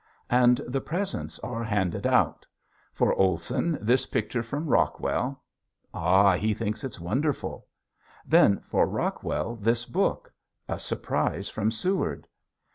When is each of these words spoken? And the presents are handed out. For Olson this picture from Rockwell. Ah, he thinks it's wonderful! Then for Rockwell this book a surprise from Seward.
And 0.31 0.57
the 0.67 0.81
presents 0.81 1.37
are 1.41 1.63
handed 1.63 2.07
out. 2.07 2.43
For 2.91 3.13
Olson 3.13 3.77
this 3.79 4.07
picture 4.07 4.41
from 4.41 4.65
Rockwell. 4.65 5.43
Ah, 5.93 6.37
he 6.37 6.55
thinks 6.55 6.83
it's 6.83 6.99
wonderful! 6.99 7.67
Then 8.25 8.61
for 8.61 8.87
Rockwell 8.87 9.57
this 9.57 9.85
book 9.85 10.33
a 10.67 10.79
surprise 10.79 11.49
from 11.49 11.69
Seward. 11.69 12.25